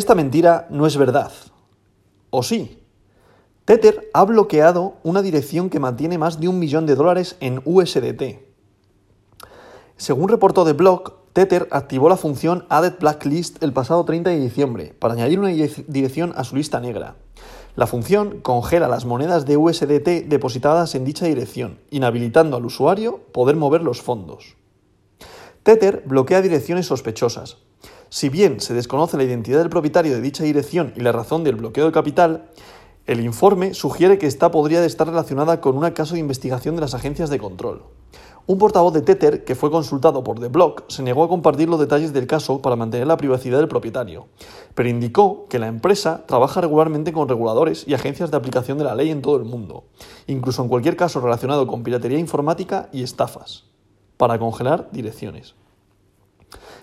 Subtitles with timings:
[0.00, 1.30] Esta mentira no es verdad.
[2.30, 2.82] ¿O sí?
[3.66, 8.40] Tether ha bloqueado una dirección que mantiene más de un millón de dólares en USDT.
[9.98, 14.94] Según reportó The Block, Tether activó la función Added Blacklist el pasado 30 de diciembre
[14.98, 17.16] para añadir una dirección a su lista negra.
[17.76, 23.56] La función congela las monedas de USDT depositadas en dicha dirección, inhabilitando al usuario poder
[23.56, 24.56] mover los fondos.
[25.62, 27.58] Tether bloquea direcciones sospechosas,
[28.10, 31.54] si bien se desconoce la identidad del propietario de dicha dirección y la razón del
[31.54, 32.50] bloqueo del capital,
[33.06, 36.94] el informe sugiere que esta podría estar relacionada con un caso de investigación de las
[36.94, 37.84] agencias de control.
[38.46, 41.78] Un portavoz de Tether, que fue consultado por The Block, se negó a compartir los
[41.78, 44.26] detalles del caso para mantener la privacidad del propietario,
[44.74, 48.96] pero indicó que la empresa trabaja regularmente con reguladores y agencias de aplicación de la
[48.96, 49.84] ley en todo el mundo,
[50.26, 53.66] incluso en cualquier caso relacionado con piratería informática y estafas,
[54.16, 55.54] para congelar direcciones.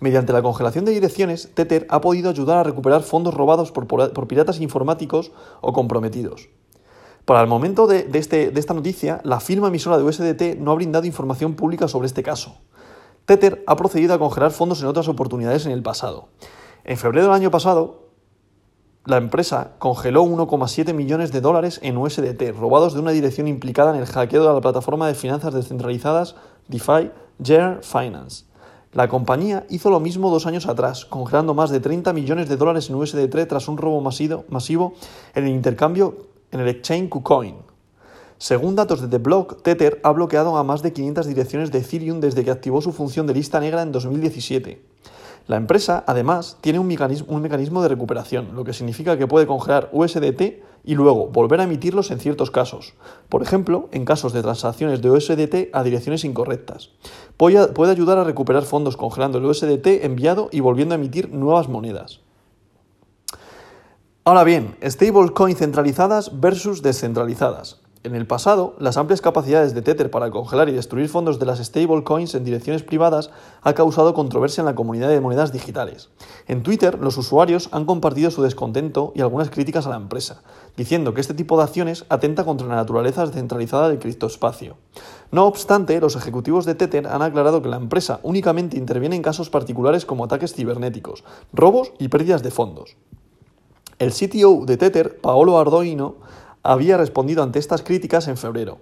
[0.00, 3.86] Mediante la congelación de direcciones, Tether ha podido ayudar a recuperar fondos robados por,
[4.26, 6.48] piratas informáticos o comprometidos.
[7.24, 10.74] Para el momento de, este, de, esta noticia, la firma emisora de USDT no ha
[10.74, 12.56] brindado información pública sobre este caso.
[13.26, 16.28] Tether ha procedido a congelar fondos en otras oportunidades en el pasado.
[16.84, 18.10] En febrero del año pasado,
[19.04, 24.00] la empresa congeló 1,7 millones de dólares en USDT, robados de una dirección implicada en
[24.00, 26.36] el hackeo de la plataforma de finanzas descentralizadas
[26.68, 27.10] DeFi
[27.42, 28.49] Jer Finance.
[28.92, 32.90] La compañía hizo lo mismo dos años atrás, congelando más de 30 millones de dólares
[32.90, 34.94] en USDT tras un robo masivo,
[35.34, 37.54] en el intercambio en el exchange KuCoin.
[38.38, 42.18] Según datos de The Block, Tether ha bloqueado a más de 500 direcciones de Ethereum
[42.18, 44.82] desde que activó su función de lista negra en 2017.
[45.50, 50.62] La empresa, además, tiene un mecanismo, de recuperación, lo que significa que puede congelar USDT
[50.84, 52.94] y luego volver a emitirlos en ciertos casos.
[53.28, 56.90] Por ejemplo, en casos de transacciones de USDT a direcciones incorrectas.
[57.36, 62.20] Puede ayudar a recuperar fondos congelando el USDT enviado y volviendo a emitir nuevas monedas.
[64.22, 67.80] Ahora bien, stablecoin centralizadas versus descentralizadas.
[68.02, 71.58] En el pasado, las amplias capacidades de Tether para congelar y destruir fondos de las
[71.58, 73.30] stablecoins en direcciones privadas
[73.60, 76.08] ha causado controversia en la comunidad de monedas digitales.
[76.48, 80.42] En Twitter, los usuarios han compartido su descontento y algunas críticas a la empresa,
[80.78, 84.78] diciendo que este tipo de acciones atenta contra la naturaleza descentralizada del criptoespacio.
[85.30, 89.50] No obstante, los ejecutivos de Tether han aclarado que la empresa únicamente interviene en casos
[89.50, 92.96] particulares como ataques cibernéticos, robos y pérdidas de fondos.
[93.98, 96.16] El CTO de Tether, Paolo Ardoino,
[96.62, 98.78] había respondido ante estas críticas en febrero,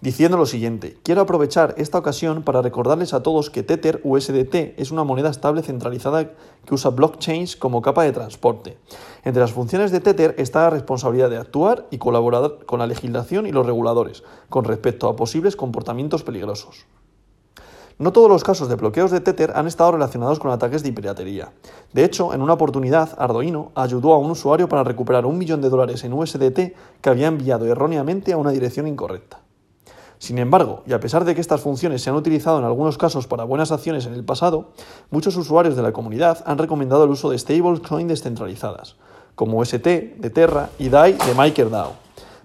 [0.00, 4.90] diciendo lo siguiente, quiero aprovechar esta ocasión para recordarles a todos que Tether USDT es
[4.90, 6.32] una moneda estable centralizada
[6.64, 8.76] que usa blockchains como capa de transporte.
[9.24, 13.46] Entre las funciones de Tether está la responsabilidad de actuar y colaborar con la legislación
[13.46, 16.86] y los reguladores con respecto a posibles comportamientos peligrosos.
[17.98, 21.52] No todos los casos de bloqueos de Tether han estado relacionados con ataques de piratería.
[21.94, 25.70] De hecho, en una oportunidad, Arduino ayudó a un usuario para recuperar un millón de
[25.70, 29.40] dólares en USDT que había enviado erróneamente a una dirección incorrecta.
[30.18, 33.26] Sin embargo, y a pesar de que estas funciones se han utilizado en algunos casos
[33.26, 34.72] para buenas acciones en el pasado,
[35.10, 38.96] muchos usuarios de la comunidad han recomendado el uso de stablecoins descentralizadas,
[39.34, 41.92] como UST de Terra y DAI de MakerDAO,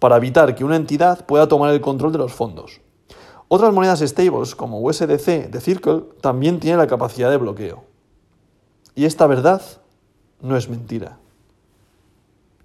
[0.00, 2.80] para evitar que una entidad pueda tomar el control de los fondos.
[3.48, 7.84] Otras monedas stables como USDC de Circle también tienen la capacidad de bloqueo.
[8.94, 9.62] Y esta verdad
[10.40, 11.18] no es mentira.